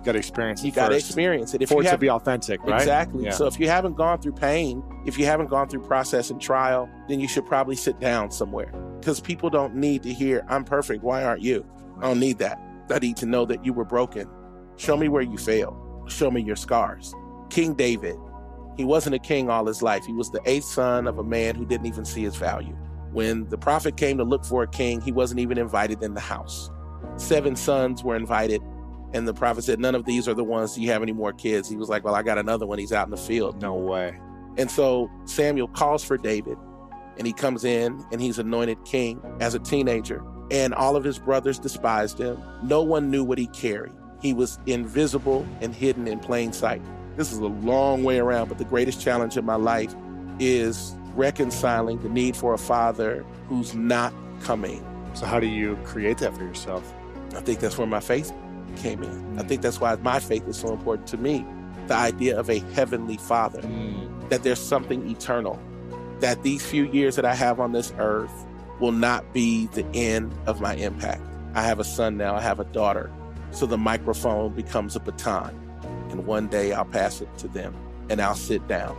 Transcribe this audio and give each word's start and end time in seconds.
You 0.00 0.06
got 0.06 0.12
to 0.12 0.18
experience 0.18 0.62
it. 0.62 0.66
You 0.66 0.72
got 0.72 0.88
to 0.88 0.96
experience 0.96 1.52
it. 1.52 1.60
If 1.60 1.68
for 1.68 1.82
you 1.82 1.88
it 1.88 1.92
to 1.92 1.98
be 1.98 2.08
authentic, 2.08 2.62
right? 2.64 2.80
Exactly. 2.80 3.24
Yeah. 3.24 3.32
So 3.32 3.46
if 3.46 3.60
you 3.60 3.68
haven't 3.68 3.96
gone 3.96 4.20
through 4.20 4.32
pain, 4.32 4.82
if 5.04 5.18
you 5.18 5.26
haven't 5.26 5.50
gone 5.50 5.68
through 5.68 5.82
process 5.82 6.30
and 6.30 6.40
trial, 6.40 6.88
then 7.08 7.20
you 7.20 7.28
should 7.28 7.44
probably 7.44 7.76
sit 7.76 8.00
down 8.00 8.30
somewhere. 8.30 8.72
Because 8.98 9.20
people 9.20 9.50
don't 9.50 9.74
need 9.74 10.02
to 10.04 10.12
hear, 10.12 10.44
I'm 10.48 10.64
perfect. 10.64 11.04
Why 11.04 11.22
aren't 11.22 11.42
you? 11.42 11.66
I 11.98 12.02
don't 12.04 12.18
need 12.18 12.38
that. 12.38 12.58
I 12.90 12.98
need 12.98 13.18
to 13.18 13.26
know 13.26 13.44
that 13.44 13.64
you 13.64 13.74
were 13.74 13.84
broken. 13.84 14.26
Show 14.76 14.96
me 14.96 15.08
where 15.08 15.22
you 15.22 15.36
failed. 15.36 15.76
Show 16.10 16.30
me 16.30 16.40
your 16.40 16.56
scars. 16.56 17.14
King 17.50 17.74
David, 17.74 18.16
he 18.76 18.84
wasn't 18.84 19.14
a 19.14 19.18
king 19.18 19.50
all 19.50 19.66
his 19.66 19.82
life. 19.82 20.06
He 20.06 20.14
was 20.14 20.30
the 20.30 20.40
eighth 20.46 20.64
son 20.64 21.06
of 21.06 21.18
a 21.18 21.24
man 21.24 21.54
who 21.54 21.66
didn't 21.66 21.86
even 21.86 22.06
see 22.06 22.22
his 22.22 22.36
value. 22.36 22.74
When 23.12 23.48
the 23.48 23.58
prophet 23.58 23.98
came 23.98 24.16
to 24.18 24.24
look 24.24 24.46
for 24.46 24.62
a 24.62 24.68
king, 24.68 25.02
he 25.02 25.12
wasn't 25.12 25.40
even 25.40 25.58
invited 25.58 26.02
in 26.02 26.14
the 26.14 26.20
house. 26.20 26.70
Seven 27.16 27.56
sons 27.56 28.02
were 28.02 28.16
invited, 28.16 28.62
and 29.12 29.26
the 29.26 29.34
prophet 29.34 29.64
said, 29.64 29.80
None 29.80 29.94
of 29.94 30.04
these 30.04 30.28
are 30.28 30.34
the 30.34 30.44
ones. 30.44 30.74
Do 30.74 30.82
you 30.82 30.90
have 30.90 31.02
any 31.02 31.12
more 31.12 31.32
kids? 31.32 31.68
He 31.68 31.76
was 31.76 31.88
like, 31.88 32.04
Well, 32.04 32.14
I 32.14 32.22
got 32.22 32.38
another 32.38 32.66
one. 32.66 32.78
He's 32.78 32.92
out 32.92 33.06
in 33.06 33.10
the 33.10 33.16
field. 33.16 33.60
no 33.60 33.74
way. 33.74 34.18
And 34.56 34.70
so 34.70 35.10
Samuel 35.24 35.68
calls 35.68 36.04
for 36.04 36.16
David, 36.16 36.58
and 37.18 37.26
he 37.26 37.32
comes 37.32 37.64
in 37.64 38.04
and 38.12 38.20
he's 38.20 38.38
anointed 38.38 38.84
king 38.84 39.20
as 39.40 39.54
a 39.54 39.58
teenager. 39.58 40.22
And 40.50 40.74
all 40.74 40.96
of 40.96 41.04
his 41.04 41.18
brothers 41.18 41.58
despised 41.58 42.18
him. 42.18 42.42
No 42.62 42.82
one 42.82 43.10
knew 43.10 43.22
what 43.22 43.38
he 43.38 43.46
carried. 43.48 43.92
He 44.20 44.34
was 44.34 44.58
invisible 44.66 45.46
and 45.60 45.74
hidden 45.74 46.08
in 46.08 46.18
plain 46.18 46.52
sight. 46.52 46.82
This 47.16 47.32
is 47.32 47.38
a 47.38 47.46
long 47.46 48.02
way 48.02 48.18
around, 48.18 48.48
but 48.48 48.58
the 48.58 48.64
greatest 48.64 49.00
challenge 49.00 49.36
in 49.36 49.44
my 49.44 49.54
life 49.54 49.94
is 50.40 50.96
reconciling 51.14 52.02
the 52.02 52.08
need 52.08 52.36
for 52.36 52.54
a 52.54 52.58
father 52.58 53.24
who's 53.48 53.74
not 53.74 54.12
coming. 54.42 54.84
So 55.14 55.26
how 55.26 55.38
do 55.40 55.46
you 55.46 55.78
create 55.84 56.18
that 56.18 56.36
for 56.36 56.42
yourself? 56.42 56.92
I 57.36 57.40
think 57.40 57.60
that's 57.60 57.78
where 57.78 57.86
my 57.86 58.00
faith 58.00 58.32
came 58.76 59.02
in. 59.02 59.38
I 59.38 59.42
think 59.42 59.62
that's 59.62 59.80
why 59.80 59.94
my 59.96 60.18
faith 60.18 60.46
is 60.48 60.56
so 60.56 60.72
important 60.72 61.06
to 61.08 61.16
me. 61.16 61.44
The 61.86 61.94
idea 61.94 62.38
of 62.38 62.48
a 62.48 62.60
heavenly 62.74 63.16
father, 63.16 63.62
mm. 63.62 64.28
that 64.30 64.42
there's 64.42 64.60
something 64.60 65.08
eternal, 65.08 65.60
that 66.20 66.42
these 66.42 66.64
few 66.64 66.84
years 66.84 67.16
that 67.16 67.24
I 67.24 67.34
have 67.34 67.60
on 67.60 67.72
this 67.72 67.92
earth 67.98 68.32
will 68.78 68.92
not 68.92 69.32
be 69.32 69.66
the 69.68 69.84
end 69.94 70.32
of 70.46 70.60
my 70.60 70.74
impact. 70.74 71.22
I 71.54 71.62
have 71.62 71.80
a 71.80 71.84
son 71.84 72.16
now, 72.16 72.36
I 72.36 72.40
have 72.40 72.60
a 72.60 72.64
daughter. 72.64 73.10
So 73.50 73.66
the 73.66 73.78
microphone 73.78 74.54
becomes 74.54 74.96
a 74.96 75.00
baton. 75.00 75.56
And 76.10 76.26
one 76.26 76.48
day 76.48 76.72
I'll 76.72 76.84
pass 76.84 77.20
it 77.20 77.28
to 77.38 77.48
them 77.48 77.74
and 78.08 78.20
I'll 78.20 78.34
sit 78.34 78.66
down 78.66 78.96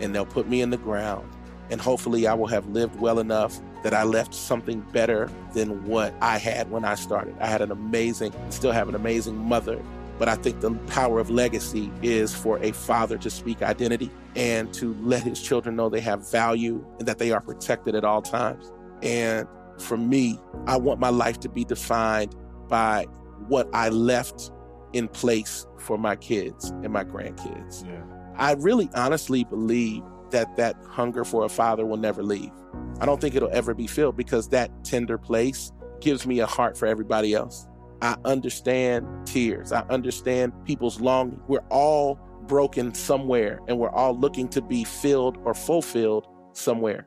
and 0.00 0.14
they'll 0.14 0.26
put 0.26 0.48
me 0.48 0.62
in 0.62 0.70
the 0.70 0.78
ground. 0.78 1.28
And 1.70 1.80
hopefully 1.80 2.26
I 2.26 2.34
will 2.34 2.48
have 2.48 2.66
lived 2.68 2.98
well 3.00 3.18
enough 3.18 3.60
that 3.82 3.94
I 3.94 4.02
left 4.02 4.34
something 4.34 4.80
better 4.92 5.30
than 5.54 5.84
what 5.86 6.14
I 6.20 6.38
had 6.38 6.70
when 6.70 6.84
I 6.84 6.94
started. 6.96 7.34
I 7.40 7.46
had 7.46 7.62
an 7.62 7.70
amazing, 7.70 8.34
still 8.50 8.72
have 8.72 8.88
an 8.88 8.94
amazing 8.94 9.36
mother. 9.36 9.80
But 10.18 10.28
I 10.28 10.34
think 10.34 10.60
the 10.60 10.72
power 10.88 11.18
of 11.18 11.30
legacy 11.30 11.90
is 12.02 12.34
for 12.34 12.58
a 12.62 12.72
father 12.72 13.16
to 13.18 13.30
speak 13.30 13.62
identity 13.62 14.10
and 14.36 14.72
to 14.74 14.94
let 15.00 15.22
his 15.22 15.40
children 15.40 15.76
know 15.76 15.88
they 15.88 16.00
have 16.00 16.30
value 16.30 16.84
and 16.98 17.08
that 17.08 17.18
they 17.18 17.30
are 17.30 17.40
protected 17.40 17.94
at 17.94 18.04
all 18.04 18.20
times. 18.20 18.70
And 19.02 19.48
for 19.78 19.96
me, 19.96 20.38
I 20.66 20.76
want 20.76 21.00
my 21.00 21.08
life 21.08 21.40
to 21.40 21.48
be 21.48 21.64
defined 21.64 22.36
by 22.68 23.06
what 23.48 23.68
I 23.72 23.88
left 23.88 24.52
in 24.92 25.08
place 25.08 25.66
for 25.78 25.96
my 25.96 26.16
kids 26.16 26.70
and 26.82 26.92
my 26.92 27.04
grandkids. 27.04 27.86
Yeah. 27.86 28.02
I 28.36 28.52
really 28.54 28.90
honestly 28.94 29.44
believe 29.44 30.02
that 30.30 30.56
that 30.56 30.76
hunger 30.88 31.24
for 31.24 31.44
a 31.44 31.48
father 31.48 31.86
will 31.86 31.96
never 31.96 32.22
leave. 32.22 32.50
I 33.00 33.06
don't 33.06 33.20
think 33.20 33.34
it'll 33.34 33.52
ever 33.52 33.74
be 33.74 33.86
filled 33.86 34.16
because 34.16 34.48
that 34.50 34.70
tender 34.84 35.18
place 35.18 35.72
gives 36.00 36.26
me 36.26 36.40
a 36.40 36.46
heart 36.46 36.76
for 36.76 36.86
everybody 36.86 37.34
else. 37.34 37.66
I 38.02 38.16
understand 38.24 39.06
tears. 39.26 39.72
I 39.72 39.82
understand 39.90 40.52
people's 40.64 41.00
longing. 41.00 41.40
We're 41.48 41.64
all 41.70 42.18
broken 42.46 42.94
somewhere 42.94 43.60
and 43.68 43.78
we're 43.78 43.90
all 43.90 44.18
looking 44.18 44.48
to 44.48 44.62
be 44.62 44.84
filled 44.84 45.38
or 45.44 45.54
fulfilled 45.54 46.26
somewhere. 46.52 47.06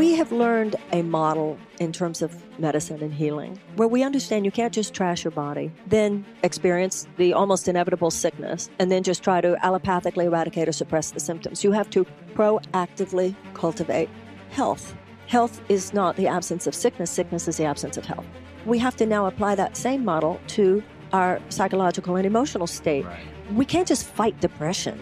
We 0.00 0.14
have 0.14 0.32
learned 0.32 0.76
a 0.92 1.02
model 1.02 1.58
in 1.78 1.92
terms 1.92 2.22
of 2.22 2.34
medicine 2.58 3.02
and 3.02 3.12
healing 3.12 3.60
where 3.76 3.86
we 3.86 4.02
understand 4.02 4.46
you 4.46 4.50
can't 4.50 4.72
just 4.72 4.94
trash 4.94 5.24
your 5.24 5.30
body, 5.30 5.70
then 5.88 6.24
experience 6.42 7.06
the 7.18 7.34
almost 7.34 7.68
inevitable 7.68 8.10
sickness, 8.10 8.70
and 8.78 8.90
then 8.90 9.02
just 9.02 9.22
try 9.22 9.42
to 9.42 9.58
allopathically 9.62 10.24
eradicate 10.24 10.66
or 10.70 10.72
suppress 10.72 11.10
the 11.10 11.20
symptoms. 11.20 11.62
You 11.62 11.72
have 11.72 11.90
to 11.90 12.06
proactively 12.32 13.36
cultivate 13.52 14.08
health. 14.48 14.94
Health 15.26 15.60
is 15.68 15.92
not 15.92 16.16
the 16.16 16.28
absence 16.28 16.66
of 16.66 16.74
sickness, 16.74 17.10
sickness 17.10 17.46
is 17.46 17.58
the 17.58 17.66
absence 17.66 17.98
of 17.98 18.06
health. 18.06 18.24
We 18.64 18.78
have 18.78 18.96
to 18.96 19.04
now 19.04 19.26
apply 19.26 19.54
that 19.56 19.76
same 19.76 20.02
model 20.02 20.40
to 20.56 20.82
our 21.12 21.42
psychological 21.50 22.16
and 22.16 22.24
emotional 22.24 22.66
state. 22.66 23.04
We 23.52 23.66
can't 23.66 23.86
just 23.86 24.06
fight 24.06 24.40
depression. 24.40 24.98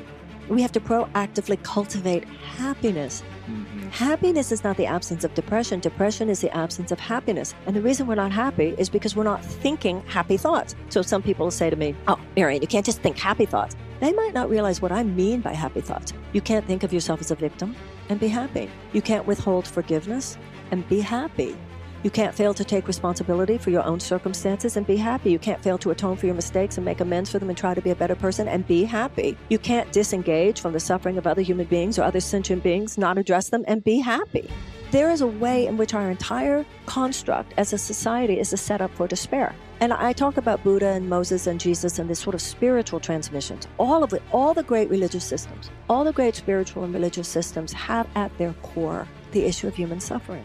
We 0.49 0.61
have 0.63 0.73
to 0.73 0.81
proactively 0.81 1.63
cultivate 1.63 2.25
happiness. 2.25 3.23
Mm-hmm. 3.47 3.78
Happiness 3.91 4.53
is 4.53 4.63
not 4.65 4.77
the 4.77 4.87
absence 4.87 5.25
of 5.25 5.33
depression. 5.35 5.81
Depression 5.81 6.29
is 6.29 6.41
the 6.41 6.55
absence 6.55 6.93
of 6.93 7.01
happiness. 7.01 7.55
And 7.67 7.75
the 7.75 7.81
reason 7.81 8.07
we're 8.07 8.17
not 8.17 8.33
happy 8.33 8.75
is 8.77 8.89
because 8.89 9.17
we're 9.17 9.25
not 9.25 9.45
thinking 9.45 10.03
happy 10.03 10.37
thoughts. 10.37 10.77
So 10.91 11.01
some 11.03 11.23
people 11.23 11.51
say 11.51 11.71
to 11.71 11.77
me, 11.77 11.95
Oh, 12.07 12.19
Marianne, 12.37 12.61
you 12.61 12.69
can't 12.69 12.85
just 12.85 13.01
think 13.01 13.17
happy 13.17 13.47
thoughts. 13.47 13.77
They 14.01 14.13
might 14.13 14.35
not 14.35 14.51
realize 14.51 14.83
what 14.83 14.93
I 14.93 15.03
mean 15.03 15.41
by 15.41 15.55
happy 15.55 15.81
thoughts. 15.81 16.13
You 16.33 16.41
can't 16.41 16.67
think 16.67 16.83
of 16.83 16.93
yourself 16.93 17.21
as 17.21 17.31
a 17.31 17.35
victim 17.35 17.75
and 18.09 18.21
be 18.21 18.29
happy. 18.29 18.71
You 18.93 19.03
can't 19.03 19.27
withhold 19.27 19.67
forgiveness 19.67 20.37
and 20.71 20.87
be 20.89 21.01
happy. 21.01 21.57
You 22.05 22.11
can't 22.11 22.35
fail 22.35 22.55
to 22.55 22.65
take 22.65 22.87
responsibility 22.87 23.59
for 23.59 23.71
your 23.71 23.83
own 23.83 23.99
circumstances 23.99 24.77
and 24.77 24.87
be 24.87 24.97
happy. 24.97 25.33
You 25.33 25.39
can't 25.41 25.63
fail 25.63 25.79
to 25.79 25.91
atone 25.91 26.17
for 26.17 26.27
your 26.27 26.35
mistakes 26.37 26.79
and 26.79 26.85
make 26.85 27.01
amends 27.01 27.31
for 27.31 27.41
them 27.41 27.49
and 27.49 27.59
try 27.59 27.75
to 27.75 27.83
be 27.83 27.91
a 27.91 27.97
better 27.97 28.15
person 28.15 28.47
and 28.47 28.67
be 28.67 28.85
happy. 28.85 29.37
You 29.49 29.59
can't 29.59 29.91
disengage 29.91 30.61
from 30.61 30.73
the 30.73 30.81
suffering 30.81 31.19
of 31.19 31.27
other 31.27 31.43
human 31.43 31.67
beings 31.67 31.99
or 31.99 32.05
other 32.05 32.21
sentient 32.21 32.63
beings, 32.63 32.99
not 32.99 33.19
address 33.19 33.49
them, 33.49 33.65
and 33.67 33.83
be 33.83 33.99
happy. 33.99 34.49
There 34.93 35.11
is 35.11 35.23
a 35.23 35.27
way 35.27 35.67
in 35.67 35.77
which 35.77 35.93
our 35.93 36.09
entire 36.09 36.65
construct 36.87 37.53
as 37.57 37.73
a 37.73 37.79
society 37.79 38.39
is 38.39 38.53
a 38.53 38.57
setup 38.57 38.95
for 38.95 39.09
despair. 39.09 39.55
And 39.81 39.93
I 39.93 40.13
talk 40.13 40.37
about 40.37 40.63
Buddha 40.63 40.87
and 40.87 41.11
Moses 41.11 41.47
and 41.49 41.61
Jesus 41.61 41.99
and 41.99 42.09
this 42.09 42.21
sort 42.21 42.35
of 42.35 42.41
spiritual 42.41 43.01
transmissions. 43.01 43.67
All 43.77 44.05
of 44.05 44.13
it, 44.13 44.23
all 44.33 44.55
the 44.55 44.63
great 44.63 44.89
religious 44.89 45.25
systems, 45.25 45.71
all 45.91 46.05
the 46.05 46.13
great 46.13 46.37
spiritual 46.37 46.85
and 46.85 46.95
religious 46.95 47.29
systems 47.29 47.73
have 47.73 48.09
at 48.15 48.37
their 48.39 48.55
core 48.63 49.07
the 49.33 49.45
issue 49.45 49.67
of 49.67 49.75
human 49.75 50.01
suffering. 50.01 50.45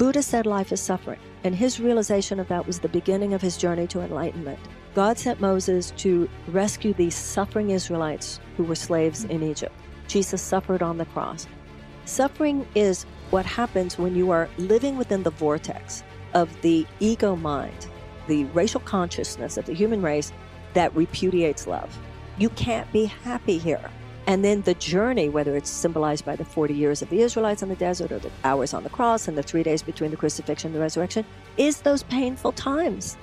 Buddha 0.00 0.22
said 0.22 0.46
life 0.46 0.72
is 0.72 0.80
suffering, 0.80 1.18
and 1.44 1.54
his 1.54 1.78
realization 1.78 2.40
of 2.40 2.48
that 2.48 2.66
was 2.66 2.78
the 2.78 2.88
beginning 2.88 3.34
of 3.34 3.42
his 3.42 3.58
journey 3.58 3.86
to 3.88 4.00
enlightenment. 4.00 4.58
God 4.94 5.18
sent 5.18 5.42
Moses 5.42 5.90
to 5.98 6.26
rescue 6.48 6.94
these 6.94 7.14
suffering 7.14 7.68
Israelites 7.68 8.40
who 8.56 8.64
were 8.64 8.74
slaves 8.74 9.24
in 9.24 9.42
Egypt. 9.42 9.74
Jesus 10.08 10.40
suffered 10.40 10.80
on 10.80 10.96
the 10.96 11.04
cross. 11.04 11.46
Suffering 12.06 12.66
is 12.74 13.04
what 13.28 13.44
happens 13.44 13.98
when 13.98 14.16
you 14.16 14.30
are 14.30 14.48
living 14.56 14.96
within 14.96 15.22
the 15.22 15.32
vortex 15.32 16.02
of 16.32 16.48
the 16.62 16.86
ego 17.00 17.36
mind, 17.36 17.86
the 18.26 18.44
racial 18.54 18.80
consciousness 18.80 19.58
of 19.58 19.66
the 19.66 19.74
human 19.74 20.00
race 20.00 20.32
that 20.72 20.96
repudiates 20.96 21.66
love. 21.66 21.94
You 22.38 22.48
can't 22.48 22.90
be 22.90 23.04
happy 23.04 23.58
here. 23.58 23.90
And 24.30 24.44
then 24.44 24.62
the 24.62 24.74
journey, 24.74 25.28
whether 25.28 25.56
it's 25.56 25.68
symbolized 25.68 26.24
by 26.24 26.36
the 26.36 26.44
40 26.44 26.72
years 26.72 27.02
of 27.02 27.10
the 27.10 27.20
Israelites 27.20 27.64
on 27.64 27.68
the 27.68 27.74
desert 27.74 28.12
or 28.12 28.20
the 28.20 28.30
hours 28.44 28.72
on 28.72 28.84
the 28.84 28.88
cross 28.88 29.26
and 29.26 29.36
the 29.36 29.42
three 29.42 29.64
days 29.64 29.82
between 29.82 30.12
the 30.12 30.16
crucifixion 30.16 30.68
and 30.68 30.76
the 30.76 30.80
resurrection, 30.80 31.24
is 31.56 31.80
those 31.80 32.04
painful 32.04 32.52
times 32.52 33.16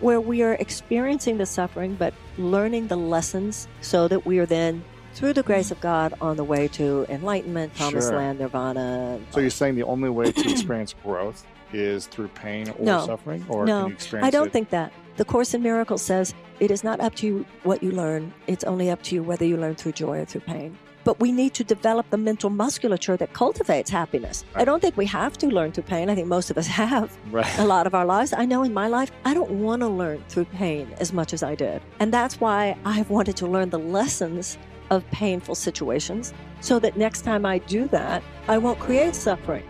where 0.00 0.18
we 0.18 0.42
are 0.42 0.54
experiencing 0.54 1.36
the 1.36 1.44
suffering 1.44 1.94
but 1.96 2.14
learning 2.38 2.86
the 2.86 2.96
lessons 2.96 3.68
so 3.82 4.08
that 4.08 4.24
we 4.24 4.38
are 4.38 4.46
then, 4.46 4.82
through 5.12 5.34
the 5.34 5.42
grace 5.42 5.70
of 5.70 5.78
God, 5.82 6.14
on 6.22 6.38
the 6.38 6.44
way 6.44 6.68
to 6.68 7.04
enlightenment, 7.10 7.74
promised 7.74 8.08
Sure. 8.08 8.16
land, 8.16 8.38
nirvana. 8.38 9.20
So 9.32 9.40
you're 9.40 9.50
saying 9.50 9.74
the 9.74 9.82
only 9.82 10.08
way 10.08 10.32
to 10.32 10.50
experience 10.50 10.94
growth 11.04 11.44
is 11.74 12.06
through 12.06 12.28
pain 12.28 12.70
or 12.70 12.82
No. 12.82 13.04
suffering, 13.04 13.44
or 13.50 13.66
no, 13.66 13.80
can 13.82 13.88
you 13.90 13.94
experience 13.94 14.26
I 14.26 14.30
don't 14.30 14.46
it? 14.46 14.52
think 14.54 14.70
that. 14.70 14.90
The 15.16 15.24
Course 15.24 15.54
in 15.54 15.62
Miracles 15.62 16.02
says 16.02 16.34
it 16.60 16.70
is 16.70 16.84
not 16.84 17.00
up 17.00 17.14
to 17.16 17.26
you 17.26 17.46
what 17.62 17.82
you 17.82 17.90
learn, 17.90 18.34
it's 18.46 18.64
only 18.64 18.90
up 18.90 19.02
to 19.04 19.14
you 19.14 19.22
whether 19.22 19.46
you 19.46 19.56
learn 19.56 19.74
through 19.74 19.92
joy 19.92 20.18
or 20.18 20.24
through 20.26 20.42
pain. 20.42 20.76
But 21.04 21.20
we 21.20 21.32
need 21.32 21.54
to 21.54 21.64
develop 21.64 22.10
the 22.10 22.18
mental 22.18 22.50
musculature 22.50 23.16
that 23.16 23.32
cultivates 23.32 23.88
happiness. 23.88 24.44
I 24.54 24.64
don't 24.66 24.80
think 24.82 24.96
we 24.96 25.06
have 25.06 25.38
to 25.38 25.46
learn 25.46 25.72
through 25.72 25.84
pain. 25.84 26.10
I 26.10 26.14
think 26.14 26.26
most 26.26 26.50
of 26.50 26.58
us 26.58 26.66
have 26.66 27.16
Right. 27.30 27.58
a 27.58 27.64
lot 27.64 27.86
of 27.86 27.94
our 27.94 28.04
lives. 28.04 28.34
I 28.34 28.44
know 28.44 28.62
in 28.62 28.74
my 28.74 28.88
life, 28.88 29.10
I 29.24 29.32
don't 29.32 29.50
want 29.52 29.80
to 29.82 29.88
learn 29.88 30.22
through 30.28 30.46
pain 30.46 30.88
as 30.98 31.12
much 31.12 31.32
as 31.32 31.42
I 31.42 31.54
did. 31.54 31.80
And 32.00 32.12
that's 32.12 32.38
why 32.40 32.76
I've 32.84 33.08
wanted 33.08 33.36
to 33.36 33.46
learn 33.46 33.70
the 33.70 33.78
lessons 33.78 34.58
of 34.90 35.08
painful 35.12 35.54
situations 35.54 36.34
so 36.60 36.78
that 36.80 36.96
next 36.96 37.22
time 37.22 37.46
I 37.46 37.58
do 37.58 37.86
that, 37.88 38.22
I 38.48 38.58
won't 38.58 38.78
create 38.80 39.14
suffering. 39.14 39.64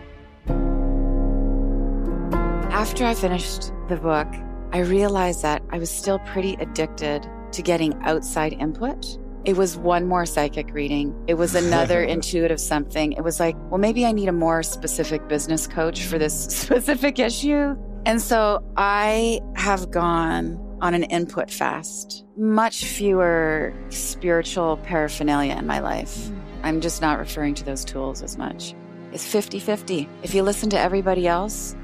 After 2.71 3.05
I 3.05 3.13
finished 3.13 3.71
the 3.89 3.95
book, 3.97 4.27
I 4.73 4.79
realized 4.79 5.41
that 5.43 5.63
I 5.71 5.79
was 5.79 5.89
still 5.89 6.19
pretty 6.19 6.55
addicted 6.55 7.27
to 7.53 7.61
getting 7.61 7.93
outside 8.03 8.53
input. 8.53 9.17
It 9.45 9.55
was 9.55 9.77
one 9.77 10.07
more 10.07 10.25
psychic 10.25 10.73
reading. 10.73 11.15
It 11.27 11.35
was 11.35 11.55
another 11.55 12.03
intuitive 12.15 12.59
something. 12.59 13.13
It 13.13 13.21
was 13.21 13.39
like, 13.39 13.55
well, 13.69 13.77
maybe 13.77 14.05
I 14.05 14.11
need 14.11 14.27
a 14.27 14.33
more 14.33 14.63
specific 14.63 15.27
business 15.29 15.67
coach 15.67 16.03
for 16.03 16.17
this 16.17 16.33
specific 16.49 17.17
issue. 17.17 17.77
And 18.05 18.21
so 18.21 18.63
I 18.75 19.39
have 19.55 19.89
gone 19.89 20.63
on 20.81 20.93
an 20.93 21.03
input 21.03 21.49
fast, 21.49 22.25
much 22.35 22.85
fewer 22.85 23.73
spiritual 23.89 24.77
paraphernalia 24.77 25.55
in 25.55 25.65
my 25.65 25.79
life. 25.79 26.27
Hmm. 26.27 26.39
I'm 26.63 26.81
just 26.81 27.01
not 27.01 27.19
referring 27.19 27.55
to 27.55 27.63
those 27.63 27.85
tools 27.85 28.21
as 28.21 28.37
much. 28.37 28.75
It's 29.13 29.25
50 29.25 29.59
50. 29.59 30.09
If 30.23 30.35
you 30.35 30.43
listen 30.43 30.69
to 30.71 30.79
everybody 30.79 31.27
else, 31.27 31.75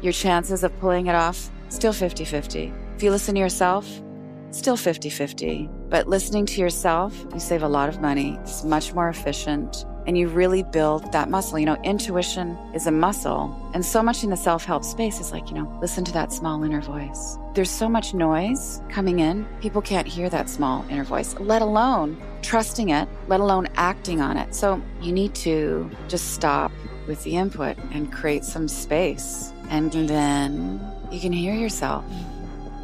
your 0.00 0.12
chances 0.12 0.64
of 0.64 0.76
pulling 0.80 1.06
it 1.06 1.14
off 1.14 1.50
still 1.72 1.92
50 1.92 2.24
50. 2.24 2.72
If 2.94 3.02
you 3.02 3.10
listen 3.10 3.34
to 3.34 3.40
yourself, 3.40 3.88
still 4.50 4.76
50 4.76 5.08
50. 5.08 5.70
But 5.88 6.06
listening 6.06 6.46
to 6.46 6.60
yourself, 6.60 7.26
you 7.32 7.40
save 7.40 7.62
a 7.62 7.68
lot 7.68 7.88
of 7.88 8.00
money. 8.00 8.38
It's 8.42 8.62
much 8.62 8.92
more 8.92 9.08
efficient. 9.08 9.86
And 10.06 10.18
you 10.18 10.28
really 10.28 10.64
build 10.64 11.12
that 11.12 11.30
muscle. 11.30 11.58
You 11.58 11.66
know, 11.66 11.80
intuition 11.84 12.58
is 12.74 12.86
a 12.86 12.90
muscle. 12.90 13.56
And 13.72 13.84
so 13.84 14.02
much 14.02 14.22
in 14.24 14.30
the 14.30 14.36
self 14.36 14.64
help 14.64 14.84
space 14.84 15.18
is 15.18 15.32
like, 15.32 15.48
you 15.48 15.54
know, 15.54 15.78
listen 15.80 16.04
to 16.04 16.12
that 16.12 16.32
small 16.32 16.62
inner 16.62 16.80
voice. 16.80 17.38
There's 17.54 17.70
so 17.70 17.88
much 17.88 18.12
noise 18.12 18.82
coming 18.88 19.20
in, 19.20 19.46
people 19.60 19.80
can't 19.80 20.06
hear 20.06 20.28
that 20.28 20.50
small 20.50 20.84
inner 20.90 21.04
voice, 21.04 21.34
let 21.38 21.62
alone 21.62 22.20
trusting 22.42 22.88
it, 22.88 23.08
let 23.28 23.40
alone 23.40 23.68
acting 23.76 24.20
on 24.20 24.36
it. 24.36 24.54
So 24.54 24.82
you 25.00 25.12
need 25.12 25.34
to 25.36 25.90
just 26.08 26.32
stop 26.34 26.72
with 27.06 27.22
the 27.24 27.36
input 27.36 27.76
and 27.92 28.12
create 28.12 28.44
some 28.44 28.68
space. 28.68 29.52
And 29.68 29.92
then 29.92 30.80
you 31.12 31.20
can 31.20 31.32
hear 31.32 31.54
yourself. 31.54 32.04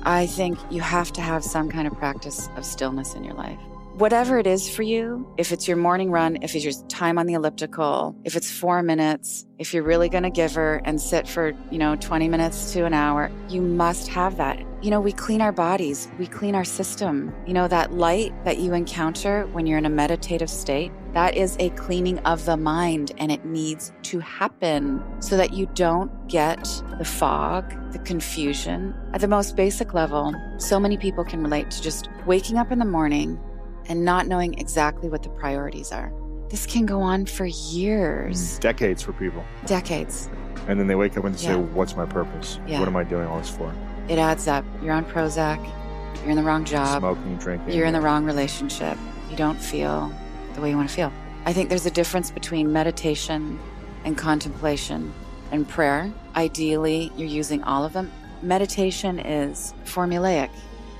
I 0.02 0.26
think 0.26 0.58
you 0.70 0.80
have 0.80 1.12
to 1.12 1.20
have 1.20 1.42
some 1.42 1.68
kind 1.68 1.86
of 1.86 1.94
practice 1.94 2.48
of 2.56 2.64
stillness 2.64 3.14
in 3.14 3.24
your 3.24 3.34
life. 3.34 3.58
Whatever 3.94 4.38
it 4.38 4.46
is 4.46 4.68
for 4.68 4.82
you, 4.82 5.26
if 5.38 5.50
it's 5.50 5.66
your 5.66 5.76
morning 5.76 6.12
run, 6.12 6.38
if 6.40 6.54
it's 6.54 6.64
your 6.64 6.72
time 6.88 7.18
on 7.18 7.26
the 7.26 7.34
elliptical, 7.34 8.14
if 8.22 8.36
it's 8.36 8.48
four 8.48 8.80
minutes, 8.80 9.44
if 9.58 9.74
you're 9.74 9.82
really 9.82 10.08
going 10.08 10.22
to 10.22 10.30
give 10.30 10.54
her 10.54 10.80
and 10.84 11.00
sit 11.00 11.26
for, 11.26 11.52
you 11.72 11.78
know, 11.78 11.96
20 11.96 12.28
minutes 12.28 12.72
to 12.74 12.84
an 12.84 12.94
hour, 12.94 13.28
you 13.48 13.60
must 13.60 14.06
have 14.06 14.36
that. 14.36 14.60
You 14.82 14.92
know, 14.92 15.00
we 15.00 15.10
clean 15.10 15.40
our 15.40 15.50
bodies, 15.50 16.06
we 16.16 16.28
clean 16.28 16.54
our 16.54 16.64
system. 16.64 17.34
You 17.44 17.54
know, 17.54 17.66
that 17.66 17.92
light 17.92 18.32
that 18.44 18.58
you 18.58 18.72
encounter 18.72 19.46
when 19.48 19.66
you're 19.66 19.78
in 19.78 19.86
a 19.86 19.90
meditative 19.90 20.48
state, 20.48 20.92
that 21.18 21.34
is 21.36 21.56
a 21.58 21.68
cleaning 21.70 22.20
of 22.20 22.44
the 22.44 22.56
mind 22.56 23.10
and 23.18 23.32
it 23.32 23.44
needs 23.44 23.90
to 24.02 24.20
happen 24.20 25.02
so 25.20 25.36
that 25.36 25.52
you 25.52 25.68
don't 25.74 26.28
get 26.28 26.62
the 26.96 27.04
fog, 27.04 27.64
the 27.92 27.98
confusion. 27.98 28.94
At 29.12 29.20
the 29.20 29.26
most 29.26 29.56
basic 29.56 29.94
level, 29.94 30.32
so 30.58 30.78
many 30.78 30.96
people 30.96 31.24
can 31.24 31.42
relate 31.42 31.72
to 31.72 31.82
just 31.82 32.08
waking 32.24 32.56
up 32.56 32.70
in 32.70 32.78
the 32.78 32.84
morning 32.84 33.36
and 33.88 34.04
not 34.04 34.28
knowing 34.28 34.56
exactly 34.60 35.08
what 35.08 35.24
the 35.24 35.28
priorities 35.30 35.90
are. 35.90 36.12
This 36.50 36.66
can 36.66 36.86
go 36.86 37.00
on 37.00 37.26
for 37.26 37.46
years, 37.46 38.60
Decades 38.60 39.02
for 39.02 39.12
people. 39.12 39.42
decades. 39.66 40.30
And 40.68 40.78
then 40.78 40.86
they 40.86 40.94
wake 40.94 41.16
up 41.18 41.24
and 41.24 41.36
say, 41.36 41.48
Yeah. 41.48 41.56
What's 41.56 41.96
my 41.96 42.06
purpose? 42.06 42.60
Yeah. 42.64 42.78
What 42.78 42.86
am 42.86 42.94
I 42.94 43.02
doing 43.02 43.26
all 43.26 43.38
this 43.40 43.50
for? 43.50 43.74
It 44.08 44.20
adds 44.20 44.46
up. 44.46 44.64
You're 44.84 44.92
on 44.94 45.04
Prozac, 45.04 45.58
you're 46.20 46.30
in 46.30 46.36
the 46.36 46.44
wrong 46.44 46.64
job, 46.64 47.00
Smoking, 47.00 47.38
drinking. 47.38 47.72
you're 47.74 47.86
in 47.86 47.92
the 47.92 48.00
wrong 48.00 48.24
relationship, 48.24 48.96
you 49.28 49.36
don't 49.36 49.60
feel 49.60 50.12
the 50.58 50.62
way 50.62 50.70
you 50.70 50.76
want 50.76 50.88
to 50.88 50.94
feel. 50.94 51.12
I 51.46 51.52
think 51.52 51.68
there's 51.68 51.86
a 51.86 51.90
difference 51.90 52.30
between 52.30 52.72
meditation 52.72 53.58
and 54.04 54.18
contemplation 54.18 55.12
and 55.52 55.68
prayer. 55.68 56.12
Ideally, 56.34 57.12
you're 57.16 57.28
using 57.28 57.62
all 57.62 57.84
of 57.84 57.92
them. 57.92 58.10
Meditation 58.42 59.20
is 59.20 59.72
formulaic. 59.84 60.50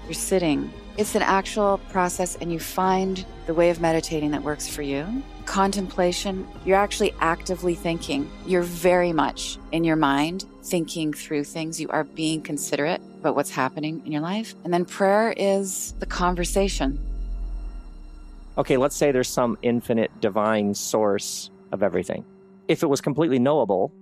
You're 0.05 0.15
sitting. 0.15 0.73
It's 0.97 1.15
an 1.15 1.23
actual 1.23 1.79
process, 1.91 2.37
and 2.37 2.53
you 2.53 2.59
find 2.59 3.25
the 3.47 3.55
way 3.55 3.71
of 3.71 3.81
meditating 3.81 4.31
that 4.31 4.43
works 4.43 4.69
for 4.69 4.83
you. 4.83 5.23
Contemplation, 5.45 6.47
you're 6.65 6.77
actually 6.77 7.15
actively 7.21 7.75
thinking. 7.75 8.31
You're 8.47 8.63
very 8.63 9.13
much 9.13 9.59
in 9.73 9.85
your 9.85 9.97
mind 9.97 10.45
thinking 10.63 11.13
through 11.13 11.45
things. 11.45 11.81
You 11.81 11.89
are 11.89 12.05
being 12.05 12.43
considerate 12.43 13.01
about 13.21 13.35
what's 13.35 13.51
happening 13.51 14.03
in 14.05 14.13
your 14.13 14.21
life. 14.21 14.55
And 14.65 14.73
then 14.73 14.85
prayer 14.85 15.33
is 15.37 15.95
the 15.99 16.07
conversation. 16.07 16.99
Okay, 18.59 18.77
let's 18.77 18.97
say 18.97 19.13
there's 19.13 19.29
some 19.29 19.57
infinite 19.63 20.11
divine 20.21 20.75
source 20.75 21.51
of 21.73 21.83
everything. 21.83 22.25
If 22.67 22.83
it 22.83 22.87
was 22.87 23.01
completely 23.01 23.39
knowable, 23.39 23.93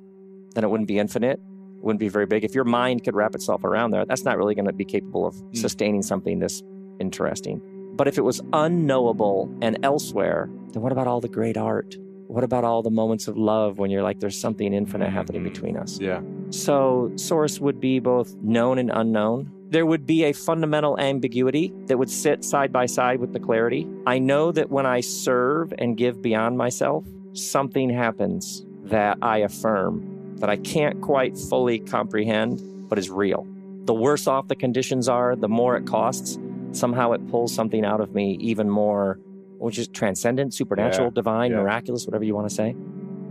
then 0.55 0.65
it 0.65 0.71
wouldn't 0.71 0.89
be 0.89 0.99
infinite, 0.99 1.39
wouldn't 1.83 2.01
be 2.01 2.09
very 2.09 2.27
big. 2.27 2.43
If 2.43 2.55
your 2.55 2.65
mind 2.65 3.05
could 3.05 3.15
wrap 3.15 3.35
itself 3.35 3.63
around 3.63 3.91
there, 3.91 4.05
that's 4.05 4.25
not 4.25 4.39
really 4.39 4.55
going 4.55 4.67
to 4.67 4.73
be 4.73 4.85
capable 4.85 5.27
of 5.27 5.35
hmm. 5.35 5.55
sustaining 5.55 6.03
something 6.03 6.39
this 6.39 6.63
interesting. 6.99 7.61
But 7.95 8.09
if 8.09 8.19
it 8.19 8.23
was 8.23 8.41
unknowable 8.53 9.55
and 9.63 9.79
elsewhere, 9.83 10.51
then 10.73 10.83
what 10.83 10.93
about 10.93 11.07
all 11.07 11.21
the 11.21 11.29
great 11.29 11.57
art? 11.57 11.97
What 12.27 12.43
about 12.43 12.65
all 12.65 12.83
the 12.83 12.91
moments 12.91 13.29
of 13.29 13.37
love 13.37 13.79
when 13.79 13.91
you're 13.91 14.03
like, 14.03 14.21
there's 14.21 14.39
something 14.39 14.75
infinite 14.75 15.11
happening 15.11 15.43
mm-hmm. 15.43 15.53
between 15.53 15.77
us? 15.77 16.01
Yeah. 16.01 16.21
So, 16.51 17.13
source 17.15 17.61
would 17.61 17.81
be 17.81 18.01
both 18.01 18.35
known 18.43 18.79
and 18.79 18.91
unknown. 18.93 19.51
There 19.69 19.85
would 19.87 20.07
be 20.07 20.25
a 20.25 20.33
fundamental 20.33 20.99
ambiguity 20.99 21.73
that 21.87 21.99
would 21.99 22.11
sit 22.11 22.45
side 22.45 22.73
by 22.73 22.87
side 22.87 23.19
with 23.21 23.33
the 23.33 23.41
clarity. 23.41 23.87
I 24.07 24.19
know 24.19 24.53
that 24.53 24.71
when 24.71 24.87
I 24.87 25.01
serve 25.01 25.73
and 25.79 25.97
give 25.97 26.23
beyond 26.23 26.57
myself, 26.57 27.05
something 27.33 27.91
happens 27.91 28.65
that 28.85 29.19
I 29.23 29.39
affirm 29.39 30.37
that 30.37 30.49
I 30.51 30.57
can't 30.57 31.01
quite 31.01 31.37
fully 31.37 31.79
comprehend, 31.81 32.61
but 32.89 32.99
is 32.99 33.11
real. 33.11 33.47
The 33.87 33.95
worse 33.95 34.27
off 34.27 34.49
the 34.49 34.55
conditions 34.57 35.09
are, 35.09 35.35
the 35.35 35.49
more 35.49 35.77
it 35.77 35.87
costs. 35.87 36.39
Somehow 36.73 37.13
it 37.13 37.27
pulls 37.29 37.55
something 37.55 37.85
out 37.85 38.01
of 38.01 38.15
me 38.15 38.37
even 38.41 38.69
more, 38.69 39.19
which 39.59 39.79
is 39.79 39.89
transcendent, 39.89 40.53
supernatural, 40.55 41.09
Yeah, 41.09 41.15
divine, 41.15 41.51
yeah. 41.53 41.59
miraculous, 41.59 42.07
whatever 42.07 42.25
you 42.25 42.35
want 42.35 42.49
to 42.49 42.55
say. 42.55 42.77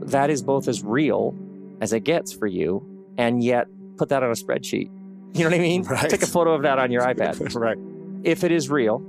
That 0.02 0.30
is 0.30 0.42
both 0.42 0.68
as 0.68 0.84
real 0.84 1.36
as 1.80 1.94
it 1.94 2.02
gets 2.02 2.34
for 2.34 2.48
you, 2.48 2.84
and 3.18 3.44
yet 3.44 3.68
put 3.98 4.10
that 4.10 4.24
on 4.24 4.30
a 4.32 4.34
spreadsheet. 4.34 4.90
You 5.36 5.44
know 5.44 5.50
what 5.52 5.56
I 5.60 5.60
mean? 5.62 5.84
Right. 5.90 6.10
Take 6.10 6.24
a 6.24 6.28
photo 6.28 6.54
of 6.54 6.62
that 6.64 6.80
on 6.80 6.92
your 6.92 7.02
iPad. 7.12 7.54
right. 7.56 7.78
If 8.24 8.44
it 8.44 8.52
is 8.52 8.70
real, 8.70 9.06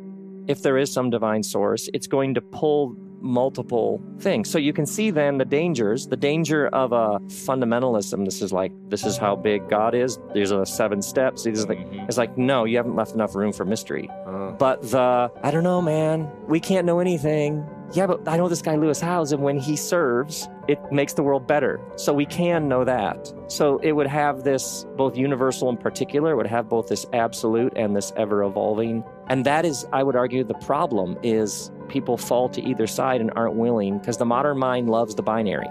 if 0.47 0.63
there 0.63 0.77
is 0.77 0.93
some 0.93 1.09
divine 1.11 1.43
source, 1.43 1.89
it's 1.95 2.07
going 2.07 2.35
to 2.35 2.41
pull 2.41 2.95
multiple 3.21 4.01
things. 4.21 4.51
So 4.51 4.59
you 4.59 4.73
can 4.73 4.85
see 4.87 5.11
then 5.11 5.39
the 5.39 5.45
dangers, 5.45 6.07
the 6.07 6.17
danger 6.17 6.69
of 6.69 6.93
a 6.93 7.19
fundamentalism. 7.29 8.25
This 8.25 8.43
is 8.43 8.53
like, 8.53 8.73
this 8.89 9.05
is 9.07 9.17
how 9.17 9.35
big 9.37 9.69
God 9.69 9.95
is. 9.95 10.19
These 10.35 10.53
are 10.53 10.59
the 10.61 10.67
seven 10.67 11.01
steps. 11.01 11.45
These 11.45 11.65
are 11.65 11.69
the, 11.69 11.79
it's 12.09 12.19
like, 12.19 12.37
no, 12.37 12.65
you 12.65 12.77
haven't 12.77 12.95
left 12.95 13.15
enough 13.15 13.35
room 13.35 13.53
for 13.53 13.65
mystery. 13.65 14.09
Uh, 14.27 14.51
But 14.53 14.83
the, 14.91 15.31
I 15.43 15.51
don't 15.51 15.65
know, 15.65 15.81
man, 15.81 16.31
we 16.47 16.61
can't 16.61 16.87
know 16.87 17.01
anything. 17.01 17.67
Yeah, 17.93 18.07
but 18.07 18.27
I 18.27 18.37
know 18.37 18.49
this 18.49 18.63
guy 18.63 18.77
Lewis 18.77 19.01
Howes, 19.01 19.33
and 19.33 19.43
when 19.43 19.59
he 19.59 19.77
serves, 19.77 20.49
it 20.69 20.81
makes 20.91 21.13
the 21.13 21.23
world 21.23 21.47
better. 21.47 21.81
So 21.97 22.13
we 22.13 22.27
can 22.27 22.69
know 22.69 22.85
that. 22.85 23.33
So 23.49 23.79
it 23.79 23.93
would 23.93 24.09
have 24.09 24.43
this 24.45 24.85
both 24.97 25.17
universal 25.17 25.69
and 25.69 25.79
particular, 25.79 26.33
it 26.33 26.37
would 26.37 26.47
have 26.47 26.69
both 26.69 26.89
this 26.89 27.07
absolute 27.13 27.73
and 27.77 27.95
this 27.95 28.13
ever 28.17 28.43
evolving. 28.43 29.05
And 29.29 29.47
that 29.47 29.65
is, 29.65 29.87
I 29.93 30.03
would 30.03 30.17
argue, 30.17 30.45
the 30.45 30.55
problem 30.55 31.17
is 31.23 31.71
people 31.89 32.17
fall 32.17 32.49
to 32.51 32.63
either 32.63 32.87
side 32.87 33.21
and 33.21 33.31
aren't 33.37 33.55
willing 33.55 33.99
because 33.99 34.17
the 34.17 34.27
modern 34.27 34.59
mind 34.59 34.91
loves 34.91 35.15
the 35.15 35.23
binary. 35.23 35.69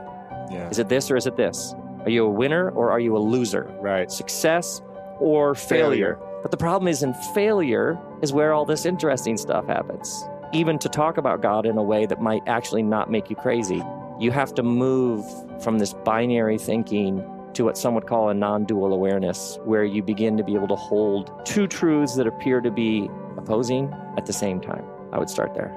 Yeah. 0.52 0.70
Is 0.70 0.80
it 0.80 0.90
this 0.90 1.12
or 1.12 1.18
is 1.18 1.28
it 1.28 1.36
this? 1.36 1.76
Are 2.04 2.10
you 2.10 2.26
a 2.26 2.30
winner 2.30 2.70
or 2.70 2.92
are 2.92 3.00
you 3.00 3.18
a 3.18 3.20
loser? 3.20 3.64
Right. 3.82 4.12
Success 4.12 4.82
or 5.20 5.56
failure? 5.56 6.20
But 6.42 6.52
the 6.52 6.58
problem 6.58 6.88
is, 6.88 7.02
in 7.02 7.16
failure 7.34 8.00
is 8.22 8.32
where 8.32 8.54
all 8.54 8.66
this 8.66 8.86
interesting 8.86 9.36
stuff 9.36 9.66
happens. 9.66 10.24
Even 10.54 10.80
to 10.80 10.90
talk 10.90 11.18
about 11.18 11.42
God 11.42 11.66
in 11.66 11.78
a 11.78 11.84
way 11.84 12.06
that 12.06 12.22
might 12.22 12.44
actually 12.48 12.84
not 12.84 13.10
make 13.10 13.30
you 13.30 13.36
crazy, 13.36 13.84
you 14.20 14.32
have 14.32 14.54
to 14.56 14.64
move 14.64 15.26
from 15.62 15.80
this 15.80 15.94
binary 15.94 16.58
thinking 16.58 17.24
to 17.54 17.64
what 17.64 17.78
some 17.78 17.96
would 17.96 18.06
call 18.06 18.30
a 18.30 18.34
non 18.34 18.66
dual 18.66 18.94
awareness, 18.94 19.58
where 19.64 19.84
you 19.84 20.04
begin 20.04 20.38
to 20.38 20.44
be 20.44 20.56
able 20.56 20.68
to 20.68 20.76
hold 20.76 21.46
two 21.46 21.68
truths 21.68 22.16
that 22.16 22.28
appear 22.28 22.62
to 22.62 22.72
be 22.72 23.10
opposing 23.38 23.94
at 24.18 24.26
the 24.26 24.34
same 24.34 24.62
time. 24.62 24.86
I 25.12 25.20
would 25.20 25.30
start 25.30 25.54
there. 25.54 25.74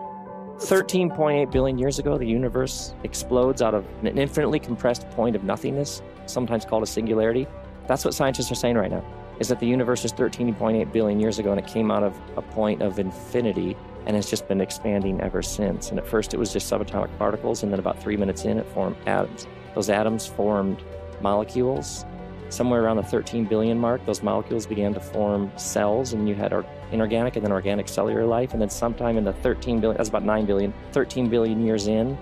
13.8 0.59 1.53
billion 1.53 1.79
years 1.79 2.01
ago, 2.01 2.19
the 2.19 2.27
universe 2.27 2.95
explodes 3.05 3.63
out 3.63 3.75
of 3.75 3.87
an 4.03 4.19
infinitely 4.19 4.59
compressed 4.59 5.09
point 5.11 5.37
of 5.37 5.45
nothingness, 5.45 6.03
sometimes 6.27 6.65
called 6.65 6.83
a 6.83 6.87
singularity. 6.87 7.47
That's 7.87 8.05
what 8.05 8.13
scientists 8.13 8.51
are 8.51 8.57
saying 8.57 8.77
right 8.77 8.91
now, 8.91 9.05
is 9.39 9.47
that 9.49 9.61
the 9.61 9.67
universe 9.67 10.05
is 10.05 10.13
13.8 10.13 10.93
billion 10.93 11.21
years 11.21 11.39
ago 11.39 11.53
and 11.53 11.61
it 11.61 11.67
came 11.67 11.93
out 11.93 12.03
of 12.03 12.19
a 12.37 12.43
point 12.43 12.83
of 12.83 12.99
infinity 12.99 13.77
and 14.09 14.17
has 14.17 14.29
just 14.29 14.49
been 14.49 14.63
expanding 14.63 15.21
ever 15.21 15.43
since. 15.43 15.91
And 15.91 15.99
at 15.99 16.07
first 16.07 16.33
it 16.33 16.39
was 16.39 16.51
just 16.51 16.69
subatomic 16.73 17.17
particles, 17.19 17.63
and 17.63 17.71
then 17.71 17.79
about 17.79 18.03
three 18.03 18.17
minutes 18.17 18.47
in, 18.47 18.59
it 18.59 18.67
formed 18.71 18.97
atoms. 19.07 19.47
Those 19.75 19.91
atoms 19.91 20.27
formed 20.27 20.83
molecules. 21.21 22.07
Somewhere 22.49 22.83
around 22.83 22.97
the 22.97 23.03
13 23.03 23.45
billion 23.45 23.79
mark, 23.79 24.05
those 24.07 24.23
molecules 24.23 24.67
began 24.67 24.95
to 24.95 25.01
form 25.01 25.53
cells, 25.59 26.15
and 26.15 26.27
you 26.27 26.35
had 26.35 26.55
or- 26.55 26.65
inorganic 26.91 27.37
and 27.37 27.45
then 27.45 27.53
organic 27.53 27.87
cellular 27.87 28.25
life. 28.25 28.55
And 28.55 28.63
then 28.63 28.71
sometime 28.71 29.19
in 29.19 29.25
the 29.25 29.35
13 29.35 29.79
billion, 29.79 29.99
that's 29.99 30.09
about 30.09 30.25
9 30.25 30.47
billion, 30.47 30.73
13 30.93 31.29
billion 31.29 31.63
years 31.65 31.87
in, 31.87 32.17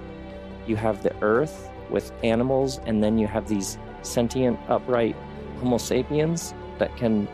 you 0.67 0.75
have 0.75 1.05
the 1.05 1.15
earth 1.23 1.71
with 1.89 2.13
animals, 2.25 2.81
and 2.87 3.01
then 3.01 3.17
you 3.17 3.29
have 3.29 3.47
these 3.47 3.79
sentient, 4.03 4.59
upright 4.69 5.15
Homo 5.61 5.79
sapiens 5.79 6.53
that 6.79 6.97
can 6.97 7.29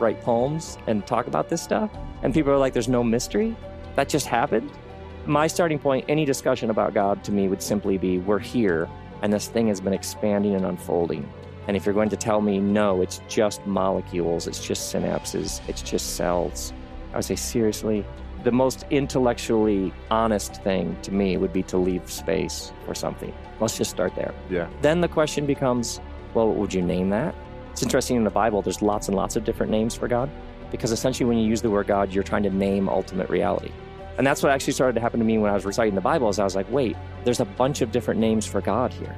write 0.00 0.20
poems 0.22 0.76
and 0.88 1.06
talk 1.06 1.28
about 1.28 1.48
this 1.48 1.62
stuff. 1.62 1.88
And 2.24 2.34
people 2.34 2.52
are 2.52 2.58
like, 2.58 2.72
there's 2.72 2.88
no 2.88 3.04
mystery. 3.04 3.56
That 3.96 4.08
just 4.08 4.26
happened. 4.26 4.70
My 5.26 5.46
starting 5.46 5.78
point, 5.78 6.04
any 6.08 6.24
discussion 6.24 6.70
about 6.70 6.94
God 6.94 7.22
to 7.24 7.32
me 7.32 7.48
would 7.48 7.62
simply 7.62 7.98
be, 7.98 8.18
we're 8.18 8.38
here, 8.38 8.88
and 9.22 9.32
this 9.32 9.48
thing 9.48 9.68
has 9.68 9.80
been 9.80 9.92
expanding 9.92 10.54
and 10.54 10.64
unfolding. 10.64 11.30
And 11.68 11.76
if 11.76 11.86
you're 11.86 11.94
going 11.94 12.08
to 12.08 12.16
tell 12.16 12.40
me, 12.40 12.58
no, 12.58 13.02
it's 13.02 13.20
just 13.28 13.64
molecules, 13.66 14.48
it's 14.48 14.64
just 14.64 14.92
synapses, 14.92 15.60
it's 15.68 15.82
just 15.82 16.16
cells, 16.16 16.72
I 17.12 17.16
would 17.16 17.24
say, 17.24 17.36
seriously, 17.36 18.04
the 18.42 18.50
most 18.50 18.84
intellectually 18.90 19.94
honest 20.10 20.60
thing 20.64 20.96
to 21.02 21.12
me 21.12 21.36
would 21.36 21.52
be 21.52 21.62
to 21.64 21.76
leave 21.76 22.10
space 22.10 22.72
for 22.84 22.94
something. 22.94 23.32
Let's 23.60 23.78
just 23.78 23.92
start 23.92 24.16
there. 24.16 24.34
Yeah. 24.50 24.68
Then 24.80 25.00
the 25.00 25.06
question 25.08 25.46
becomes, 25.46 26.00
well, 26.34 26.48
what 26.48 26.56
would 26.56 26.74
you 26.74 26.82
name 26.82 27.10
that? 27.10 27.32
It's 27.70 27.84
interesting 27.84 28.16
in 28.16 28.24
the 28.24 28.30
Bible, 28.30 28.60
there's 28.60 28.82
lots 28.82 29.06
and 29.06 29.16
lots 29.16 29.36
of 29.36 29.44
different 29.44 29.70
names 29.70 29.94
for 29.94 30.08
God 30.08 30.28
because 30.72 30.90
essentially 30.90 31.28
when 31.28 31.38
you 31.38 31.46
use 31.46 31.62
the 31.62 31.70
word 31.70 31.86
God, 31.86 32.12
you're 32.12 32.24
trying 32.24 32.42
to 32.42 32.50
name 32.50 32.88
ultimate 32.88 33.30
reality. 33.30 33.70
And 34.18 34.26
that's 34.26 34.42
what 34.42 34.50
actually 34.50 34.72
started 34.72 34.94
to 34.94 35.00
happen 35.00 35.20
to 35.20 35.24
me 35.24 35.38
when 35.38 35.50
I 35.50 35.54
was 35.54 35.64
reciting 35.64 35.94
the 35.94 36.00
Bible 36.00 36.28
is 36.28 36.38
I 36.38 36.44
was 36.44 36.56
like, 36.56 36.70
wait, 36.70 36.96
there's 37.24 37.40
a 37.40 37.44
bunch 37.44 37.80
of 37.80 37.92
different 37.92 38.18
names 38.18 38.46
for 38.46 38.60
God 38.60 38.92
here. 38.92 39.16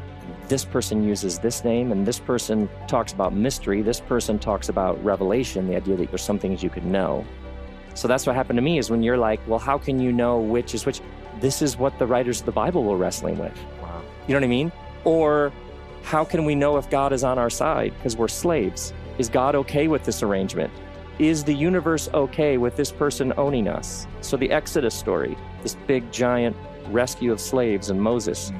This 0.48 0.64
person 0.64 1.02
uses 1.02 1.38
this 1.38 1.64
name, 1.64 1.90
and 1.90 2.06
this 2.06 2.18
person 2.18 2.68
talks 2.86 3.12
about 3.12 3.32
mystery. 3.32 3.80
This 3.80 3.98
person 3.98 4.38
talks 4.38 4.68
about 4.68 5.02
revelation, 5.02 5.66
the 5.66 5.76
idea 5.76 5.96
that 5.96 6.10
there's 6.10 6.22
some 6.22 6.38
things 6.38 6.62
you 6.62 6.68
could 6.68 6.84
know. 6.84 7.24
So 7.94 8.08
that's 8.08 8.26
what 8.26 8.36
happened 8.36 8.58
to 8.58 8.62
me 8.62 8.78
is 8.78 8.90
when 8.90 9.02
you're 9.02 9.16
like, 9.16 9.40
well, 9.46 9.58
how 9.58 9.78
can 9.78 10.00
you 10.00 10.12
know 10.12 10.38
which 10.38 10.74
is 10.74 10.84
which? 10.84 11.00
This 11.40 11.62
is 11.62 11.78
what 11.78 11.98
the 11.98 12.06
writers 12.06 12.40
of 12.40 12.46
the 12.46 12.52
Bible 12.52 12.84
were 12.84 12.96
wrestling 12.96 13.38
with. 13.38 13.56
Wow. 13.82 14.02
You 14.26 14.34
know 14.34 14.40
what 14.40 14.44
I 14.44 14.48
mean? 14.48 14.72
Or 15.04 15.52
how 16.02 16.24
can 16.24 16.44
we 16.44 16.54
know 16.54 16.76
if 16.76 16.90
God 16.90 17.12
is 17.12 17.24
on 17.24 17.38
our 17.38 17.50
side 17.50 17.94
because 17.96 18.16
we're 18.16 18.28
slaves? 18.28 18.92
Is 19.18 19.28
God 19.28 19.54
okay 19.54 19.88
with 19.88 20.04
this 20.04 20.22
arrangement? 20.22 20.72
Is 21.20 21.44
the 21.44 21.54
universe 21.54 22.08
okay 22.12 22.58
with 22.58 22.74
this 22.74 22.90
person 22.90 23.32
owning 23.36 23.68
us? 23.68 24.08
So, 24.20 24.36
the 24.36 24.50
Exodus 24.50 24.96
story, 24.96 25.36
this 25.62 25.76
big 25.86 26.10
giant 26.10 26.56
rescue 26.88 27.30
of 27.30 27.40
slaves 27.40 27.88
and 27.88 28.02
Moses, 28.02 28.50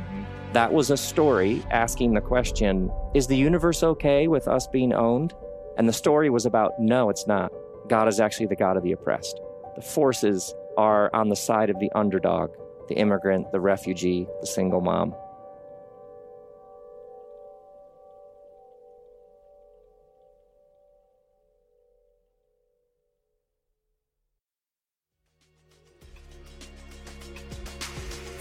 that 0.52 0.72
was 0.72 0.90
a 0.90 0.96
story 0.96 1.64
asking 1.72 2.14
the 2.14 2.20
question 2.20 2.92
Is 3.12 3.26
the 3.26 3.36
universe 3.36 3.82
okay 3.82 4.28
with 4.28 4.46
us 4.46 4.68
being 4.68 4.92
owned? 4.92 5.34
And 5.78 5.88
the 5.88 5.92
story 5.92 6.30
was 6.30 6.46
about 6.46 6.78
no, 6.78 7.10
it's 7.10 7.26
not. 7.26 7.50
God 7.88 8.06
is 8.06 8.20
actually 8.20 8.46
the 8.46 8.54
God 8.54 8.76
of 8.76 8.84
the 8.84 8.92
oppressed. 8.92 9.40
The 9.74 9.82
forces 9.82 10.54
are 10.78 11.10
on 11.12 11.30
the 11.30 11.36
side 11.36 11.70
of 11.70 11.80
the 11.80 11.90
underdog, 11.96 12.52
the 12.88 12.94
immigrant, 12.94 13.50
the 13.50 13.58
refugee, 13.58 14.28
the 14.40 14.46
single 14.46 14.80
mom. 14.80 15.12